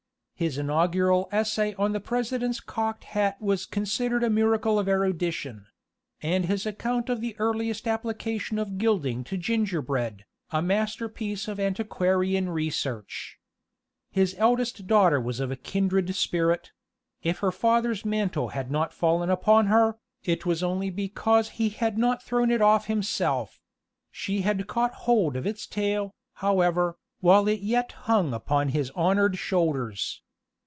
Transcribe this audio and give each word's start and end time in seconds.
His 0.33 0.57
inaugural 0.57 1.29
essay 1.31 1.75
on 1.75 1.91
the 1.91 1.99
President's 1.99 2.59
cocked 2.59 3.03
hat 3.03 3.39
was 3.39 3.67
considered 3.67 4.23
a 4.23 4.29
miracle 4.31 4.79
of 4.79 4.89
erudition; 4.89 5.67
and 6.19 6.45
his 6.45 6.65
account 6.65 7.09
of 7.09 7.21
the 7.21 7.35
earliest 7.37 7.87
application 7.87 8.57
of 8.57 8.79
gilding 8.79 9.23
to 9.25 9.37
gingerbread, 9.37 10.25
a 10.49 10.59
masterpiece 10.59 11.47
of 11.47 11.59
antiquarian 11.59 12.49
research. 12.49 13.37
His 14.09 14.33
eldest 14.39 14.87
daughter 14.87 15.21
was 15.21 15.39
of 15.39 15.51
a 15.51 15.55
kindred 15.55 16.15
spirit: 16.15 16.71
if 17.21 17.37
her 17.41 17.51
father's 17.51 18.03
mantle 18.03 18.47
had 18.47 18.71
not 18.71 18.95
fallen 18.95 19.29
upon 19.29 19.67
her, 19.67 19.99
it 20.23 20.43
was 20.43 20.63
only 20.63 20.89
because 20.89 21.49
he 21.49 21.69
had 21.69 21.99
not 21.99 22.23
thrown 22.23 22.49
it 22.49 22.63
off 22.63 22.87
himself; 22.87 23.59
she 24.09 24.41
had 24.41 24.65
caught 24.65 24.95
hold 25.05 25.35
of 25.37 25.45
its 25.45 25.67
tail, 25.67 26.15
however, 26.37 26.97
while 27.19 27.47
it 27.47 27.59
yet 27.59 27.91
hung 27.91 28.33
upon 28.33 28.69
his 28.69 28.89
honored 28.95 29.37
shoulders. 29.37 30.23